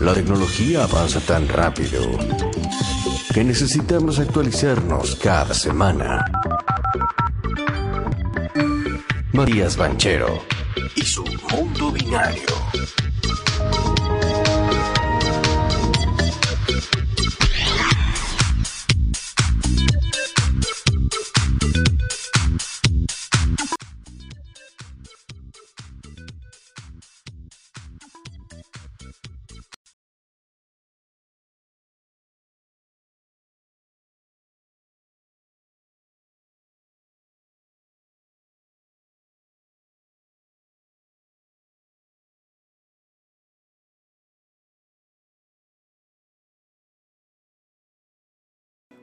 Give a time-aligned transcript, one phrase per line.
[0.00, 2.00] La tecnología avanza tan rápido
[3.32, 6.24] que necesitamos actualizarnos cada semana.
[9.32, 10.42] Matías Banchero
[10.96, 12.61] y su mundo binario.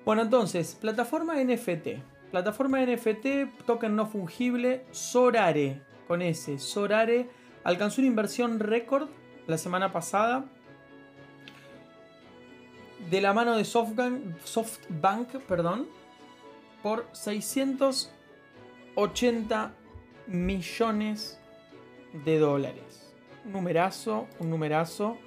[0.09, 2.01] Bueno, entonces, plataforma NFT.
[2.31, 7.29] Plataforma NFT, token no fungible, Sorare, con S, Sorare,
[7.63, 9.07] alcanzó una inversión récord
[9.45, 10.45] la semana pasada
[13.11, 15.87] de la mano de SoftBank, SoftBank perdón,
[16.81, 19.73] por 680
[20.25, 21.39] millones
[22.25, 23.13] de dólares.
[23.45, 25.19] Un numerazo, un numerazo.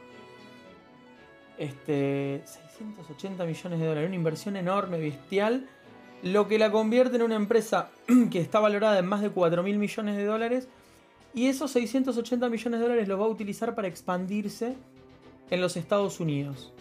[1.58, 5.68] Este, 680 millones de dólares, una inversión enorme, bestial,
[6.22, 7.90] lo que la convierte en una empresa
[8.30, 10.68] que está valorada en más de 4 mil millones de dólares.
[11.34, 14.76] Y esos 680 millones de dólares los va a utilizar para expandirse
[15.50, 16.72] en los Estados Unidos.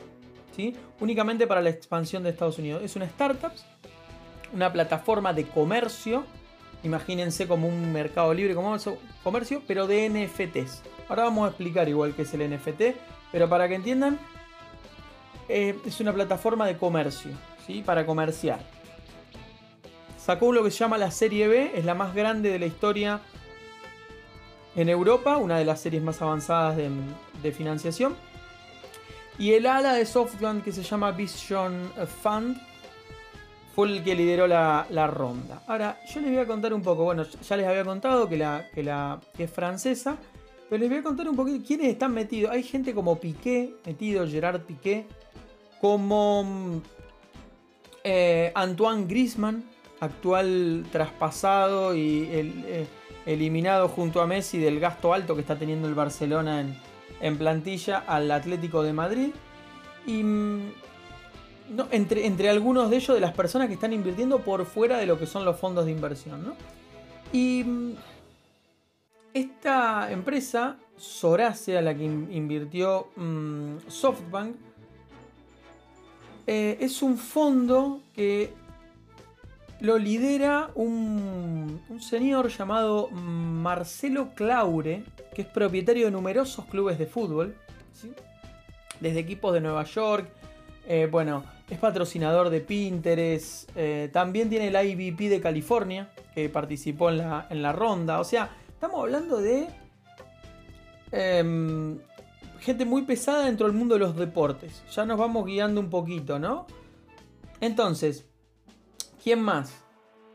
[0.55, 0.75] ¿sí?
[0.99, 2.83] Únicamente para la expansión de Estados Unidos.
[2.83, 3.51] Es una startup,
[4.53, 6.25] una plataforma de comercio.
[6.83, 8.75] Imagínense como un mercado libre, como
[9.23, 10.81] comercio, pero de NFTs.
[11.09, 12.97] Ahora vamos a explicar igual qué es el NFT,
[13.31, 14.17] pero para que entiendan,
[15.51, 17.31] eh, es una plataforma de comercio,
[17.65, 17.83] ¿sí?
[17.85, 18.59] para comerciar.
[20.17, 23.21] Sacó lo que se llama la Serie B, es la más grande de la historia
[24.75, 28.15] en Europa, una de las series más avanzadas de, financiación.
[29.39, 32.57] Y el ala de SoftBank que se llama Vision Fund
[33.75, 35.63] fue el que lideró la, ronda.
[35.67, 38.69] Ahora, yo les voy a contar un poco, bueno, ya les había contado que, la,
[38.73, 40.17] que, la, que es francesa,
[40.69, 42.51] pero les voy a contar un poquito quiénes están metidos.
[42.51, 45.07] Hay gente como Piqué, metido, Gerard Piqué,
[45.81, 46.81] como
[48.03, 49.63] eh, Antoine Grisman,
[49.99, 52.87] actual traspasado y eh,
[53.25, 56.63] eliminado junto a Messi del gasto alto que está teniendo el Barcelona
[57.19, 59.29] en, plantilla al Atlético de Madrid.
[60.05, 60.71] Y mm,
[61.91, 65.17] entre, entre, algunos de ellos, de las personas que están invirtiendo por fuera de lo
[65.17, 66.53] que son los fondos de inversión.
[67.33, 67.93] Y mm,
[69.33, 74.55] esta empresa, Sorace, a la que invirtió mm, SoftBank,
[76.53, 78.51] eh, es un fondo que
[79.79, 87.55] lo lidera un, señor llamado Marcelo Claure, que es propietario de numerosos clubes de fútbol,
[88.99, 90.27] desde equipos de Nueva York,
[90.89, 97.11] eh, bueno, es patrocinador de Pinterest, eh, también tiene el IVP de California, que participó
[97.11, 99.69] en la, en la ronda, o sea, estamos hablando de
[101.13, 101.97] em,
[102.61, 104.83] gente muy pesada dentro del mundo de los deportes.
[104.91, 106.67] Ya nos vamos guiando un poquito, ¿no?
[107.59, 108.25] Entonces,
[109.21, 109.83] ¿quién más?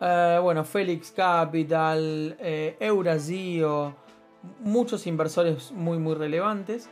[0.01, 3.95] Eh, bueno, Félix Capital, eh, Eurasio,
[4.61, 6.89] muchos inversores muy, muy relevantes.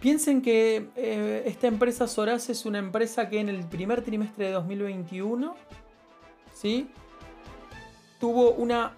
[0.00, 4.52] Piensen que eh, esta empresa Soraz es una empresa que en el primer trimestre de
[4.52, 5.54] 2021
[6.52, 6.90] ¿sí?
[8.18, 8.92] tuvo una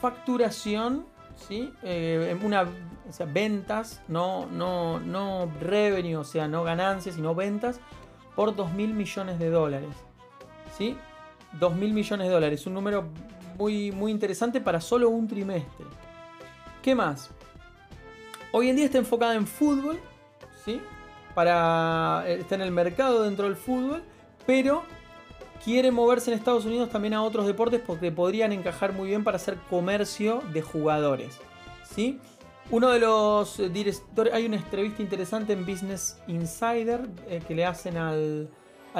[0.00, 1.04] facturación
[1.36, 1.72] ¿sí?
[1.82, 2.66] Eh, una,
[3.32, 7.80] ventas, no, no, no revenue, o sea, no ganancias, sino ventas
[8.34, 9.94] por 2 mil millones de dólares.
[10.76, 10.96] ¿sí?
[11.58, 13.04] 2 mil millones de dólares, un número
[13.58, 15.86] muy, muy interesante para solo un trimestre.
[16.82, 17.30] ¿Qué más?
[18.52, 19.98] Hoy en día está enfocada en fútbol,
[20.64, 20.80] ¿sí?
[21.34, 24.02] Para, eh, está en el mercado dentro del fútbol,
[24.46, 24.84] pero
[25.64, 29.36] quiere moverse en Estados Unidos también a otros deportes porque podrían encajar muy bien para
[29.36, 31.40] hacer comercio de jugadores.
[31.94, 32.20] ¿sí?
[32.70, 37.96] Uno de los directores, hay una entrevista interesante en Business Insider eh, que le hacen
[37.96, 38.50] al,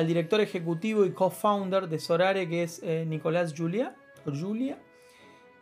[0.06, 3.94] director ejecutivo y co-founder de Sorare, que es eh, Nicolás Julia,
[4.24, 4.78] Julia.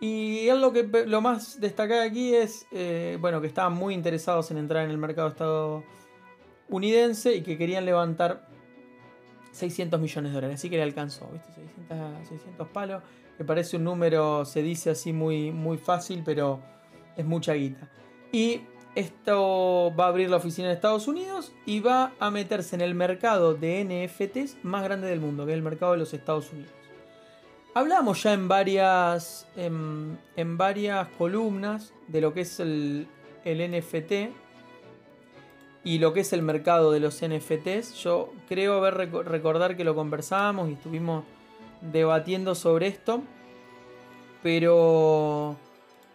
[0.00, 4.50] Y él lo que lo más destacado aquí es eh, bueno, que estaban muy interesados
[4.50, 8.48] en entrar en el mercado estadounidense y que querían levantar
[9.52, 10.56] 600 millones de dólares.
[10.56, 11.52] Así que le alcanzó, ¿viste?
[12.28, 13.02] 600, palos.
[13.38, 16.60] Me parece un número, se dice así muy, muy fácil, pero
[17.16, 17.88] es mucha guita.
[18.30, 18.62] Y
[18.94, 22.94] esto va a abrir la oficina en Estados Unidos y va a meterse en el
[22.94, 26.72] mercado de NFTs más grande del mundo, que es el mercado de los Estados Unidos.
[27.74, 30.18] Hablamos ya en varias, en,
[30.58, 33.08] varias columnas de lo que es el,
[33.46, 34.12] NFT
[35.84, 37.94] y lo que es el mercado de los NFTs.
[38.02, 41.24] Yo creo haber recordar que lo conversamos y estuvimos
[41.80, 43.22] debatiendo sobre esto.
[44.42, 45.56] Pero,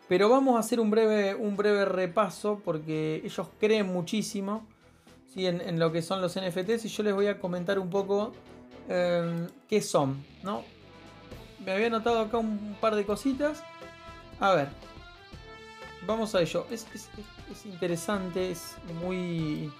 [0.07, 4.67] pero vamos a hacer un breve, un breve repaso porque ellos creen muchísimo
[5.33, 5.47] ¿sí?
[5.47, 8.33] en, lo que son los NFTs y yo les voy a comentar un poco
[8.89, 10.25] eh, qué son.
[10.43, 10.63] ¿no?
[11.67, 13.61] me había notado acá un par de cositas.
[14.39, 14.69] A ver.
[16.07, 16.65] Vamos a ello.
[16.71, 16.87] Es,
[17.65, 19.71] interesante, es muy.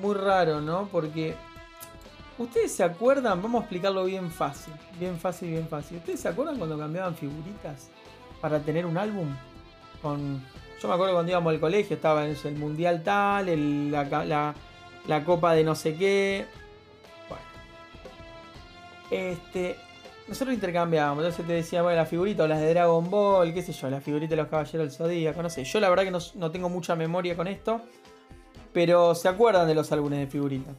[0.00, 0.88] Muy raro, ¿no?
[0.92, 1.34] Porque.
[2.36, 3.40] ¿Ustedes se acuerdan?
[3.40, 4.74] Vamos a explicarlo bien fácil.
[5.00, 5.96] Bien fácil, bien fácil.
[5.98, 7.88] ¿Ustedes se acuerdan cuando cambiaban figuritas
[8.40, 9.28] para tener un álbum?
[10.02, 10.42] Con.
[10.80, 14.54] Yo me acuerdo cuando íbamos al colegio, estaba en el mundial tal, la,
[15.06, 16.44] la copa de no sé qué.
[17.28, 17.44] Bueno.
[19.10, 19.76] Este,
[20.26, 23.72] nosotros intercambiábamos, entonces te decía, bueno, las figuritas o las de Dragon Ball, qué sé
[23.72, 25.64] yo, las figuritas de los Caballeros del Zodíaco, no sé.
[25.64, 27.80] Yo la verdad que no, tengo mucha memoria con esto,
[28.72, 30.74] pero se acuerdan de los álbumes de figuritas.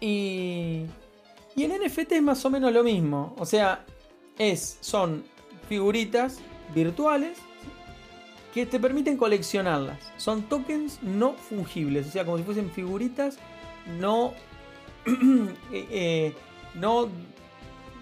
[0.00, 0.84] Y,
[1.54, 3.84] y en NFT es más o menos lo mismo, o sea,
[4.38, 5.24] es, son
[5.68, 6.38] figuritas
[6.74, 7.38] virtuales
[8.54, 9.98] que te permiten coleccionarlas.
[10.16, 13.38] Son tokens no fungibles, o sea, como si fuesen figuritas
[13.98, 14.32] no...
[15.72, 16.34] Eh, eh,
[16.74, 17.08] no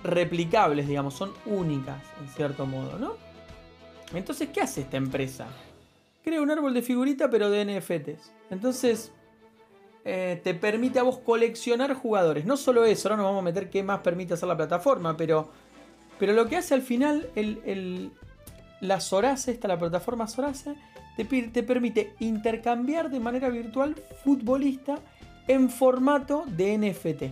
[0.05, 3.15] replicables, digamos, son únicas en cierto modo, ¿no?
[4.12, 5.47] Entonces, ¿qué hace esta empresa?
[6.23, 8.33] Crea un árbol de figurita pero de NFTs.
[8.51, 9.11] Entonces,
[10.05, 12.45] eh, te permite a vos coleccionar jugadores.
[12.45, 15.49] No solo eso, ahora nos vamos a meter qué más permite hacer la plataforma, pero,
[16.19, 18.12] pero lo que hace al final el,
[18.81, 20.75] la Sorace, esta la plataforma Sorace,
[21.17, 24.99] te, te permite intercambiar de manera virtual futbolista
[25.49, 27.23] en formato de NFT.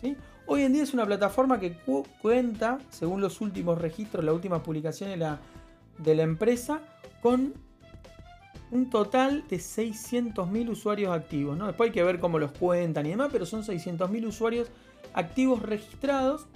[0.00, 0.16] ¿sí?
[0.46, 1.76] Hoy en día es una plataforma que
[2.20, 6.80] cuenta, según los últimos registros, la última publicación de la, empresa,
[7.22, 7.54] con
[8.70, 11.58] un total de 600.000 usuarios activos.
[11.58, 14.68] Después hay que ver cómo los cuentan y demás, pero son 600.000 usuarios
[15.14, 16.46] activos registrados.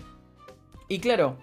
[0.88, 1.36] Y claro,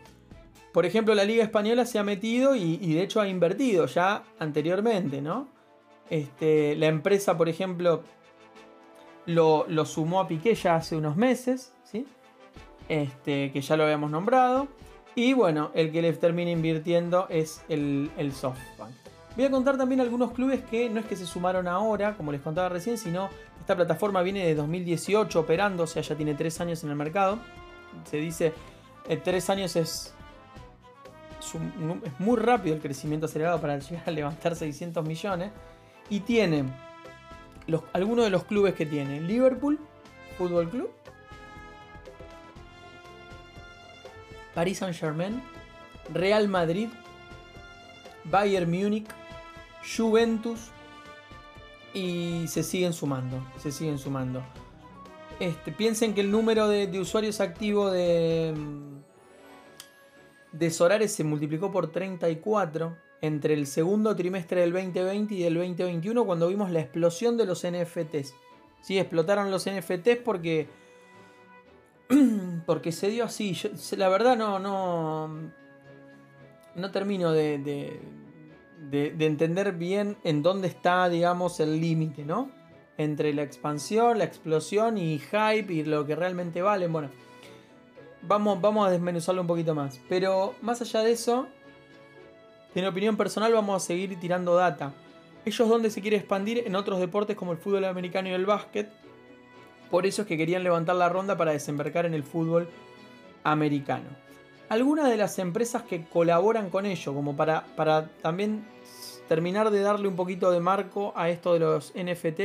[0.74, 5.22] por ejemplo, la Liga Española se ha metido y, de hecho ha invertido ya anteriormente.
[6.10, 8.04] Este, la empresa, por ejemplo,
[9.26, 11.74] lo, sumó a Piqué ya hace unos meses.
[12.90, 14.68] Este, que ya lo habíamos nombrado.
[15.16, 18.94] Y bueno, el que les termina invirtiendo es el, SoftBank.
[19.36, 22.42] Voy a contar también algunos clubes que no es que se sumaron ahora, como les
[22.42, 26.84] contaba recién, sino esta plataforma viene de 2018 operando, o sea, ya tiene 3 años
[26.84, 27.40] en el mercado.
[28.10, 28.54] Se dice,
[29.08, 30.14] 3 eh, años es,
[31.40, 35.52] es, muy rápido el crecimiento acelerado para llegar a levantar 600 millones.
[36.10, 36.66] Y tiene
[37.94, 39.22] algunos de los clubes que tiene.
[39.22, 39.80] Liverpool,
[40.38, 40.92] Fútbol Club,
[44.54, 45.42] Paris Saint-Germain,
[46.14, 46.90] Real Madrid,
[48.26, 49.08] Bayern Múnich,
[49.98, 50.72] Juventus
[51.94, 54.44] y se siguen sumando, se siguen sumando.
[55.40, 58.54] Este, piensen que el número de, usuarios activos de,
[60.52, 66.26] de Solares se multiplicó por 34 entre el segundo trimestre del 2020 y del 2021
[66.26, 68.36] cuando vimos la explosión de los NFTs.
[68.82, 70.68] Sí, explotaron los NFTs porque
[72.66, 73.58] porque se dio así.
[73.98, 75.52] la verdad no, no,
[76.76, 78.00] no termino de,
[78.90, 82.52] de, entender bien en dónde está, digamos, el límite, ¿no?
[82.98, 86.92] Entre la expansión, la explosión y hype y lo que realmente valen.
[86.92, 87.10] Bueno,
[88.22, 90.00] vamos, vamos a desmenuzarlo un poquito más.
[90.10, 91.48] Pero más allá de eso,
[92.76, 94.94] en opinión personal vamos a seguir tirando data.
[95.46, 98.90] Ellos donde se quiere expandir en otros deportes como el fútbol americano y el básquet
[99.94, 102.68] por eso es que querían levantar la ronda para desembarcar en el fútbol
[103.44, 104.10] americano.
[104.68, 108.66] Algunas de las empresas que colaboran con ello, como para, para también
[109.28, 112.40] terminar de darle un poquito de marco a esto de los NFT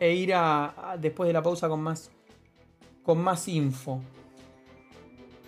[0.00, 2.10] e ir a, después de la pausa con más,
[3.04, 4.00] con más info.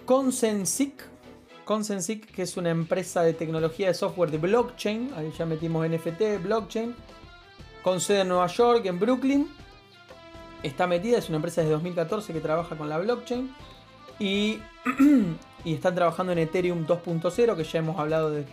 [0.04, 1.08] Consensic,
[1.64, 6.40] Consensic, que es una empresa de tecnología de software de blockchain, ahí ya metimos NFT,
[6.40, 6.94] blockchain,
[7.82, 9.57] con sede en Nueva York, en Brooklyn,
[10.62, 13.54] está metida, es una empresa desde 2014 que trabaja con la blockchain
[14.18, 14.60] y,
[15.64, 18.44] y están trabajando en Ethereum 2.0, que ya hemos hablado de,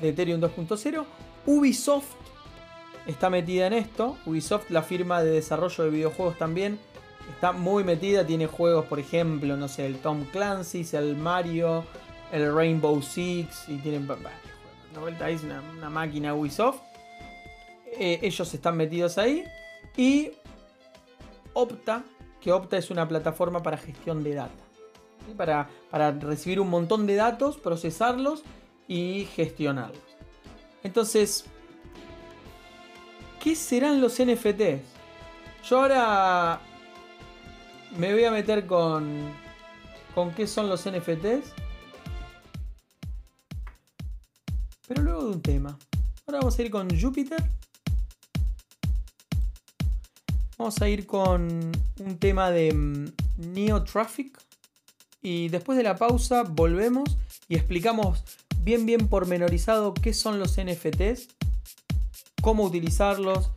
[0.00, 1.04] Ethereum 2.0.
[1.46, 2.14] Ubisoft
[3.06, 4.16] está metida en esto.
[4.26, 6.78] Ubisoft, la firma de desarrollo de videojuegos también,
[7.34, 8.26] está muy metida.
[8.26, 11.84] Tiene juegos, por ejemplo, no sé, el Tom Clancy's, el Mario,
[12.32, 13.68] el Rainbow Six.
[13.68, 14.08] Y tienen.
[14.98, 16.80] Vuelta es una, máquina Ubisoft.
[17.98, 19.44] Eh, ellos están metidos ahí.
[19.96, 20.32] Y
[21.54, 22.04] Opta,
[22.40, 24.64] que Opta es una plataforma para gestión de data.
[25.36, 28.42] para, para recibir un montón de datos, procesarlos
[28.86, 30.02] y gestionarlos.
[30.82, 31.46] Entonces,
[33.40, 34.82] ¿qué serán los NFTs?
[35.68, 36.60] Yo ahora
[37.96, 39.32] me voy a meter con,
[40.14, 41.54] con qué son los NFTs.
[44.86, 45.78] Pero luego de un tema.
[46.26, 47.42] Ahora vamos a ir con Júpiter.
[50.56, 54.40] Vamos a ir con un tema de mm, Neo Traffic.
[55.20, 57.16] Y después de la pausa volvemos
[57.48, 58.22] y explicamos
[58.60, 61.28] bien bien pormenorizado qué son los NFTs,
[62.42, 63.50] cómo utilizarlos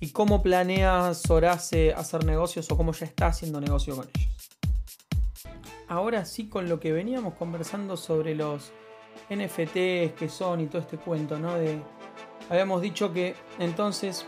[0.00, 4.28] y cómo planea Sorace hacer negocios o cómo ya está haciendo negocio con ellos.
[5.88, 8.72] Ahora sí con lo que veníamos conversando sobre los
[9.28, 11.54] NFTs que son y todo este cuento, ¿no?
[11.54, 11.80] De,
[12.48, 14.24] habíamos dicho que entonces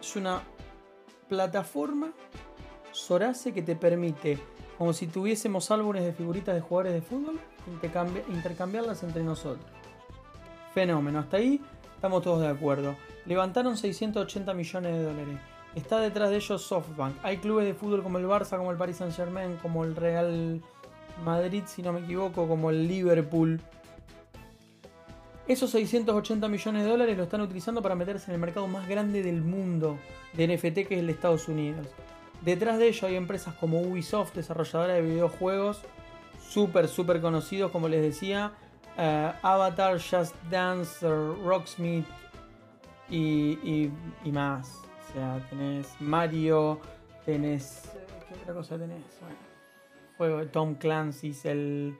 [0.00, 0.42] es una
[1.28, 2.12] plataforma
[2.92, 4.38] Sorace que te permite,
[4.76, 7.38] como si tuviésemos álbumes de figuritas de jugadores de fútbol,
[8.28, 9.64] intercambiarlas entre nosotros.
[10.74, 11.60] Fenómeno, hasta ahí
[11.94, 12.96] estamos todos de acuerdo.
[13.26, 15.38] Levantaron 680 millones de dólares.
[15.74, 17.16] Está detrás de ellos SoftBank.
[17.22, 20.62] Hay clubes de fútbol como el Barça, como el Paris Saint Germain, como el Real
[21.24, 23.60] Madrid, si no me equivoco, como el Liverpool.
[25.48, 29.22] Esos 680 millones de dólares lo están utilizando para meterse en el mercado más grande
[29.22, 29.98] del mundo
[30.34, 31.86] de NFT, que es el de Estados Unidos.
[32.42, 35.80] Detrás de ello hay empresas como Ubisoft, desarrolladora de videojuegos,
[36.38, 38.52] súper, súper conocidos, como les decía.
[38.98, 42.06] Eh, Avatar, Just Dance, Rocksmith,
[43.10, 43.90] y,
[44.26, 44.82] más.
[45.08, 46.80] O sea, tenés Mario,
[47.24, 47.90] tenés.
[48.28, 49.02] ¿Qué otra cosa tenés?
[49.20, 49.36] Bueno,
[50.16, 51.96] juego de Tom Clancy's, el.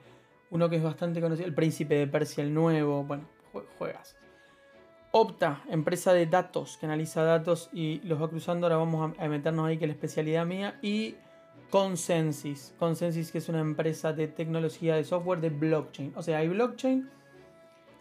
[0.51, 3.03] Uno que es bastante conocido, el Príncipe de Persia, el nuevo.
[3.03, 3.23] Bueno,
[3.77, 4.15] juegas.
[5.11, 8.67] Opta, empresa de datos que analiza datos y los va cruzando.
[8.67, 10.77] Ahora vamos a, meternos ahí que es la especialidad mía.
[10.81, 11.15] Y
[11.69, 12.73] Consensus.
[12.77, 16.13] Consensus que es una empresa de tecnología de software de blockchain.
[16.15, 17.09] O sea, hay blockchain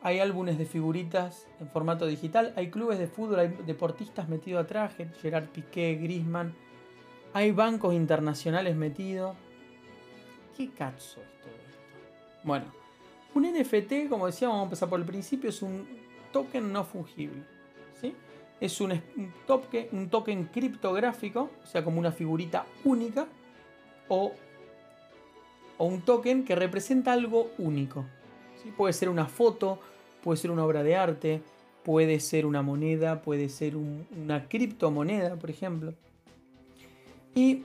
[0.01, 4.95] hay álbumes de figuritas en formato digital, hay clubes de fútbol, hay deportistas metidos atrás,
[5.21, 6.55] Gerard Piqué, Grisman,
[7.33, 9.37] hay bancos internacionales metidos.
[10.57, 11.81] ¿Qué cacho es todo esto?
[12.45, 12.67] Bueno,
[13.35, 15.87] un NFT, como decíamos, vamos a empezar por el principio, es un
[16.33, 17.43] token no fungible.
[18.01, 18.15] ¿sí?
[18.61, 19.01] Es un,
[19.47, 23.27] token, criptográfico, o sea, como una figurita única,
[24.09, 24.33] o
[25.79, 28.05] un token que representa algo único.
[28.77, 29.79] Puede ser una foto,
[30.23, 31.43] puede ser una obra de arte,
[31.85, 35.95] puede ser una moneda, puede ser una criptomoneda, por ejemplo.
[37.35, 37.63] Y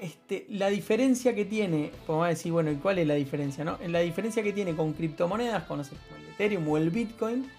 [0.00, 3.64] este, la diferencia que tiene, vamos a decir, bueno, ¿cuál es la diferencia?
[3.64, 3.78] No?
[3.86, 5.86] La diferencia que tiene con criptomonedas, con, el
[6.32, 7.50] Ethereum o el Bitcoin,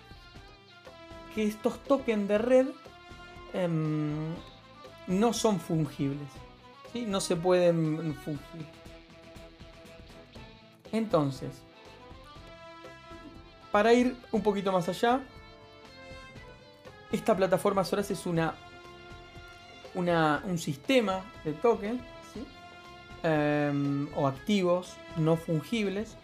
[1.36, 2.68] que estos tokens de red
[3.54, 4.34] em,
[5.06, 6.28] no son fungibles.
[6.92, 7.06] ¿sí?
[7.08, 8.66] No se pueden fungir.
[10.92, 11.62] Entonces,
[13.72, 15.22] para ir un poquito más allá,
[17.12, 18.56] esta plataforma Soras es una,
[19.94, 22.02] un sistema de token
[23.24, 26.16] em, o activos no fungibles.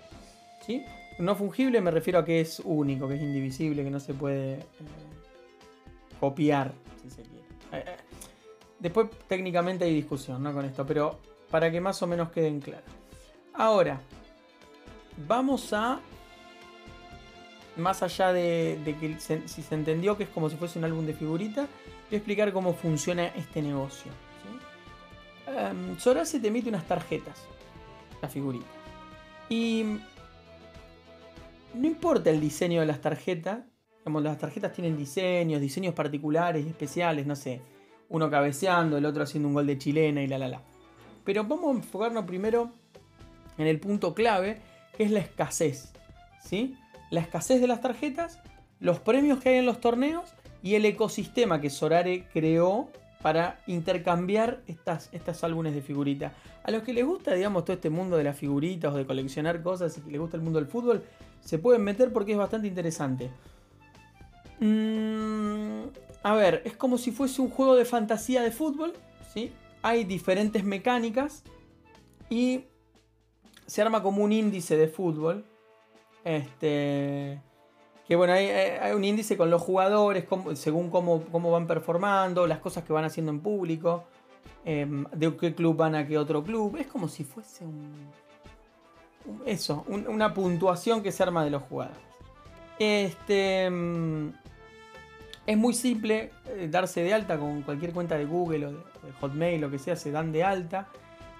[0.65, 0.85] ¿sí?
[1.19, 4.53] No fungible me refiero a que es único, que es indivisible, que no se puede
[4.53, 4.63] eh,
[6.19, 7.45] copiar, si se quiere.
[7.71, 7.97] Eh, eh,
[8.79, 12.89] después técnicamente hay discusión con esto, pero para que más o menos queden claros.
[13.53, 13.99] Ahora,
[15.27, 15.99] vamos a.
[17.75, 21.13] Más allá de, que si se entendió que es como si fuese un álbum de
[21.13, 21.67] figuritas,
[22.09, 24.11] voy a explicar cómo funciona este negocio.
[25.47, 27.39] Em, Sorace te emite unas tarjetas,
[28.21, 28.65] la figurita.
[29.49, 29.97] Y
[31.73, 33.59] no importa el diseño de las tarjetas,
[34.03, 37.61] como las tarjetas tienen diseños, diseños particulares especiales, no sé,
[38.09, 40.61] uno cabeceando, el otro haciendo un gol de chilena y la la la.
[41.23, 42.71] Pero vamos a enfocarnos primero
[43.57, 44.61] en el punto clave,
[44.97, 45.93] es la escasez.
[46.41, 46.75] ¿sí?
[47.09, 48.39] La escasez de las tarjetas,
[48.79, 52.89] los premios que hay en los torneos y el ecosistema que Sorare creó
[53.21, 56.33] para intercambiar estas, estas álbumes de figuritas.
[56.63, 59.61] A los que les gusta, digamos, todo este mundo de las figuritas o de coleccionar
[59.63, 61.03] cosas y que les gusta el mundo del fútbol,
[61.41, 63.29] se pueden meter porque es bastante interesante.
[64.59, 65.83] Mm,
[66.23, 68.93] a ver, es como si fuese un juego de fantasía de fútbol,
[69.33, 69.51] ¿sí?
[69.81, 71.43] Hay diferentes mecánicas
[72.29, 72.65] y
[73.65, 75.45] se arma como un índice de fútbol.
[76.23, 77.41] Este.
[78.07, 82.93] Que bueno, hay, un índice con los jugadores, según cómo, van performando, las cosas que
[82.93, 84.05] van haciendo en público,
[84.63, 86.77] em, de qué club van a qué otro club.
[86.77, 87.91] Es como si fuese un.
[89.45, 91.99] eso, una puntuación que se arma de los jugadores.
[92.79, 93.65] Este.
[93.65, 94.31] Em,
[95.45, 98.77] es muy simple eh, darse de alta con cualquier cuenta de Google o de,
[99.21, 100.87] Hotmail, lo que sea, se dan de alta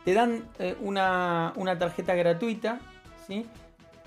[0.08, 2.80] te dan eh, una, tarjeta gratuita,
[3.28, 3.46] ¿sí?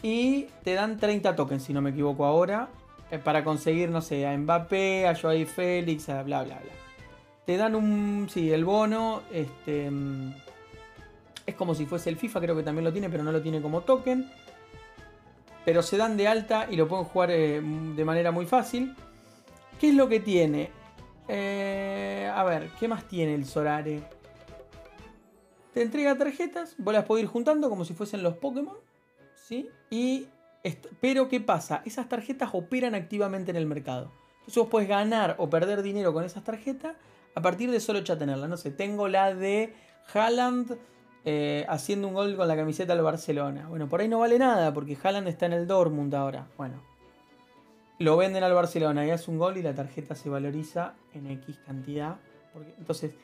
[0.03, 2.69] Y te dan 30 tokens, si no me equivoco ahora,
[3.11, 6.73] eh, para conseguir, no sé, a Mbappé, a Joao Félix, a bla, bla, bla.
[7.45, 9.91] Te dan un, sí, el bono, este...
[9.91, 10.33] Mm,
[11.47, 13.61] es como si fuese el FIFA, creo que también lo tiene, pero no lo tiene
[13.61, 14.31] como token.
[15.65, 18.95] Pero se dan de alta y lo pueden jugar eh, de manera muy fácil.
[19.81, 20.71] ¿Qué es lo que tiene?
[21.29, 24.01] a ver, ¿qué más tiene el Sorare?
[25.73, 28.77] Te entrega tarjetas, vos las podés ir juntando como si fuesen los Pokémon.
[29.91, 30.27] Y
[31.01, 31.83] pero ¿qué pasa?
[31.85, 34.13] Esas tarjetas operan activamente en el mercado.
[34.41, 36.97] Entonces vos puedes ganar o perder dinero con esas tarjetas
[37.35, 38.49] a partir de solo ya tenerlas.
[38.49, 39.75] No sé, tengo la de
[40.13, 40.77] Haaland
[41.25, 43.69] eh, haciendo un gol con la camiseta del Barcelona.
[43.69, 46.47] Bueno, por ahí no vale nada porque Haaland está en el Dortmund ahora.
[46.57, 46.83] Bueno,
[47.99, 51.59] lo venden al Barcelona y hace un gol y la tarjeta se valoriza en X
[51.65, 52.17] cantidad.
[52.79, 53.15] entonces,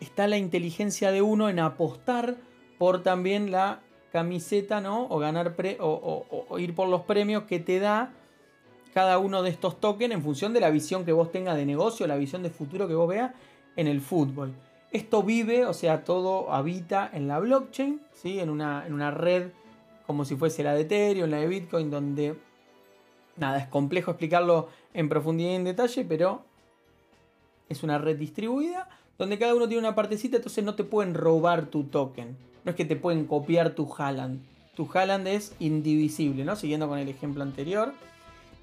[0.00, 2.36] está la inteligencia de uno en apostar
[2.78, 3.80] por también la
[4.16, 5.06] camiseta, ¿no?
[5.10, 8.14] O ganar o, ir por los premios que te da
[8.94, 12.06] cada uno de estos tokens en función de la visión que vos tengas de negocio,
[12.06, 13.32] la visión de futuro que vos veas
[13.76, 14.54] en el fútbol.
[14.90, 18.40] Esto vive, o sea, todo habita en la blockchain, ¿sí?
[18.40, 19.50] en, una, en una red
[20.06, 22.36] como si fuese la de Ethereum, la de Bitcoin, donde
[23.36, 26.42] nada, es complejo explicarlo en profundidad y en detalle, pero
[27.68, 31.66] es una red distribuida donde cada uno tiene una partecita, entonces no te pueden robar
[31.66, 32.46] tu token.
[32.66, 34.40] No es que te pueden copiar tu Haaland.
[34.74, 36.56] Tu Haaland es indivisible, ¿no?
[36.56, 37.92] Siguiendo con el ejemplo anterior.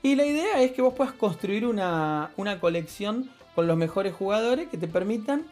[0.04, 4.68] Y la idea es que vos puedas construir una, una colección con los mejores jugadores
[4.68, 5.46] que te permitan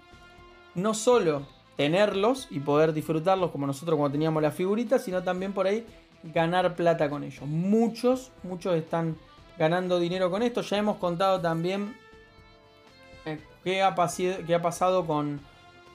[0.76, 5.66] no solo tenerlos y poder disfrutarlos como nosotros cuando teníamos las figuritas, sino también por
[5.66, 5.86] ahí
[6.22, 7.48] ganar plata con ellos.
[7.48, 9.16] Muchos, muchos están
[9.58, 10.62] ganando dinero con esto.
[10.62, 11.96] Ya hemos contado también
[13.26, 13.96] eh, qué, ha
[14.46, 15.40] qué ha pasado con,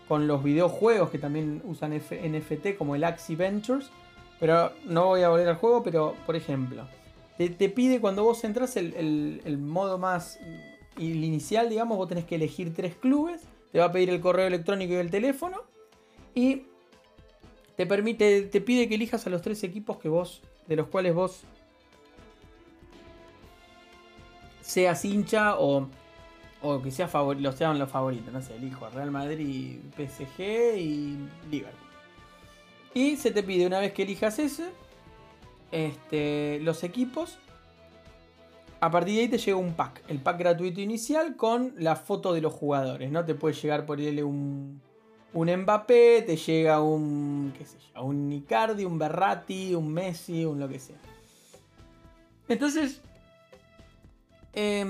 [0.09, 3.91] con los videojuegos que también usan NFT como el Axie Ventures.
[4.39, 6.87] Pero no voy a volver al juego, pero por ejemplo,
[7.39, 10.39] te, pide cuando vos entras el, modo más
[10.99, 13.43] el inicial, digamos, vos tenés que elegir tres clubes,
[13.73, 15.63] te va a pedir el correo electrónico y el teléfono
[16.35, 16.65] y
[17.77, 21.15] te permite, te pide que elijas a los tres equipos que vos, de los cuales
[21.15, 21.43] vos
[24.63, 25.89] seas hincha o
[26.69, 30.41] o que sea los sean los favoritos, no sé, elijo Real Madrid, PSG
[30.77, 31.17] y
[31.51, 31.87] Liverpool.
[32.95, 34.71] Y se te pide una vez que elijas ese,
[35.71, 37.39] este, los equipos.
[38.81, 42.33] A partir de ahí te llega un pack, el pack gratuito inicial con la foto
[42.33, 43.25] de los jugadores, ¿no?
[43.25, 44.81] Te puede llegar por él un,
[45.33, 50.61] un Mbappé, te llega un, qué sé yo, un Icardi, un Berratti, un Messi, un
[50.61, 50.97] lo que sea.
[52.49, 53.01] Entonces,
[54.55, 54.85] eh,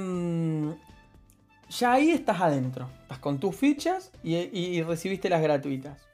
[1.70, 2.88] ya ahí estás adentro.
[3.02, 6.06] Estás con tus fichas y, recibiste las gratuitas.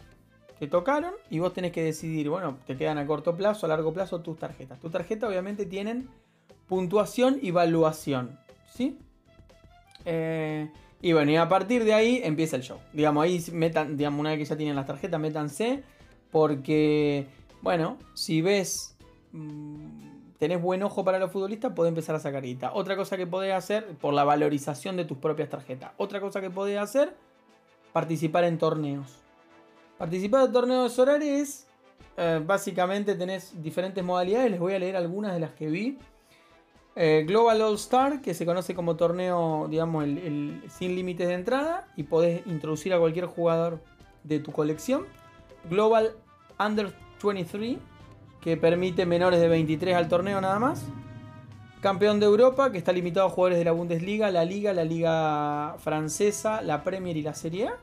[0.58, 3.92] Te tocaron y vos tenés que decidir, bueno, te quedan a corto plazo, a largo
[3.92, 4.78] plazo tus tarjetas.
[4.78, 6.08] Tus tarjetas obviamente tienen
[6.68, 8.38] puntuación y evaluación.
[8.72, 8.98] ¿Sí?
[10.04, 12.78] Eh, y bueno, y a partir de ahí empieza el show.
[12.92, 15.82] Digamos, ahí metan, digamos, una vez que ya tienen las tarjetas, métanse.
[16.30, 17.26] Porque,
[17.60, 18.96] bueno, si ves...
[19.32, 20.01] Mm,
[20.42, 22.72] tenés buen ojo para los futbolistas, podés empezar a sacar guita.
[22.74, 25.92] Otra cosa que podés hacer, por la valorización de tus propias tarjetas.
[25.98, 27.14] Otra cosa que podés hacer,
[27.92, 29.20] participar en torneos.
[29.98, 31.66] Participar en torneos horarios
[32.16, 34.50] eh, básicamente tenés diferentes modalidades.
[34.50, 35.96] Les voy a leer algunas de las que vi.
[36.96, 41.86] Eh, Global All Star, que se conoce como torneo, digamos, sin límites de entrada.
[41.94, 43.80] Y podés introducir a cualquier jugador
[44.24, 45.06] de tu colección.
[45.70, 46.16] Global
[46.58, 47.78] Under 23
[48.42, 50.84] que permite menores de 23 al torneo nada más.
[51.80, 55.76] Campeón de Europa, que está limitado a jugadores de la Bundesliga, la Liga, la Liga
[55.78, 57.76] Francesa, la Premier y la Serie A.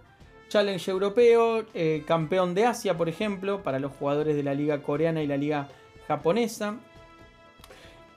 [0.50, 5.22] Challenge Europeo, eh, campeón de Asia, por ejemplo, para los jugadores de la Liga Coreana
[5.22, 5.70] y la Liga
[6.08, 6.76] Japonesa.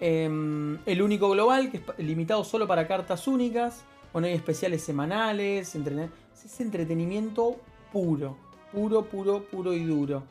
[0.00, 3.84] Em, el único global, que es limitado solo para cartas únicas.
[4.12, 5.76] Bueno, hay especiales semanales.
[5.76, 7.56] Es entretenimiento
[7.92, 8.36] puro.
[8.72, 10.22] Puro, puro, puro y duro.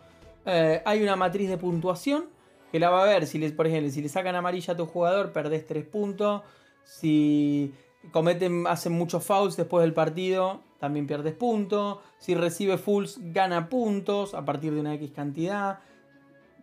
[0.45, 2.25] Eh, hay una matriz de puntuación
[2.71, 3.27] que la va a ver.
[3.27, 6.41] Si les, por ejemplo, si le sacan amarilla a tu jugador, perdés 3 puntos.
[6.84, 7.73] Si
[8.12, 11.99] cometen, hacen muchos fouls después del partido, también pierdes puntos.
[12.17, 15.80] Si recibe fulls, gana puntos a partir de una X cantidad.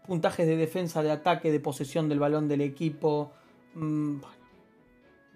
[0.07, 3.33] Puntajes de defensa, de ataque, de posesión del balón del equipo.
[3.75, 4.17] Mm,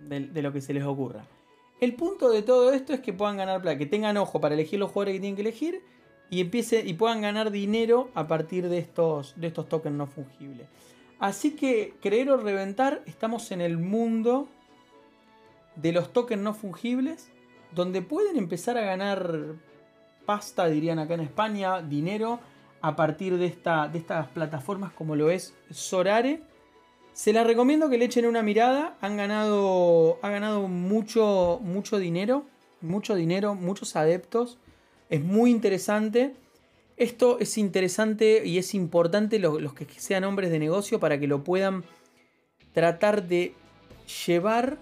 [0.08, 1.26] de, lo que se les ocurra.
[1.80, 4.78] El punto de todo esto es que puedan ganar plata, que tengan ojo para elegir
[4.78, 5.82] los jugadores que tienen que elegir
[6.32, 10.66] y, empiece, y puedan ganar dinero a partir de estos, de estos tokens no fungibles.
[11.18, 14.48] Así que, creer o reventar, estamos en el mundo
[15.76, 17.30] de los tokens no fungibles,
[17.74, 19.56] donde pueden empezar a ganar
[20.24, 22.40] pasta, dirían acá en España, dinero,
[22.80, 26.42] a partir de, esta, de estas plataformas como lo es Sorare.
[27.12, 28.96] Se las recomiendo que le echen una mirada.
[29.02, 32.46] Han ganado, ha ganado mucho, mucho dinero.
[32.80, 34.58] Mucho dinero, muchos adeptos.
[35.12, 36.32] Es muy interesante.
[36.96, 41.44] Esto es interesante y es importante los, que sean hombres de negocio para que lo
[41.44, 41.84] puedan
[42.72, 43.52] tratar de
[44.26, 44.78] llevar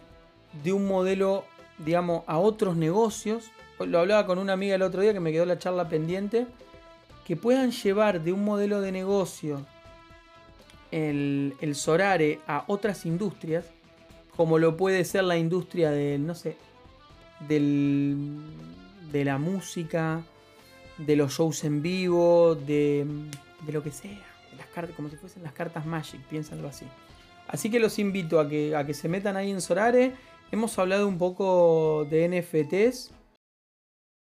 [0.62, 1.42] de un modelo,
[1.78, 3.50] digamos, a otros negocios.
[3.80, 6.46] Lo hablaba con una amiga el otro día que me quedó la charla pendiente.
[7.26, 9.66] Que puedan llevar de un modelo de negocio
[10.92, 13.64] el, el Sorare a otras industrias,
[14.36, 16.56] como lo puede ser la industria del, no sé,
[17.48, 18.38] del,
[19.12, 20.22] de la música,
[20.98, 23.06] de los shows en vivo, de,
[23.66, 24.20] de lo que sea,
[24.56, 26.86] las cartas, como si fuesen las cartas Magic, piénsalo así.
[27.48, 30.12] Así que los invito a que, a que se metan ahí en Sorare.
[30.52, 33.12] Hemos hablado un poco de NFTs.